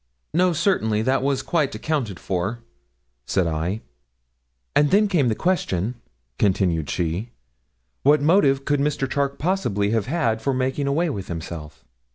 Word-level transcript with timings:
'No, 0.33 0.51
certainly; 0.51 1.03
that 1.03 1.21
was 1.21 1.43
quite 1.43 1.75
accounted 1.75 2.19
for,' 2.19 2.63
said 3.27 3.45
I. 3.45 3.81
'And 4.75 4.89
then 4.89 5.07
came 5.07 5.27
the 5.27 5.35
question,' 5.35 5.93
continued 6.39 6.89
she, 6.89 7.29
'what 8.01 8.19
motive 8.19 8.65
could 8.65 8.79
Mr. 8.79 9.07
Charke 9.07 9.37
possibly 9.37 9.91
have 9.91 10.07
had 10.07 10.41
for 10.41 10.55
making 10.55 10.87
away 10.87 11.11
with 11.11 11.27
himself.' 11.27 11.85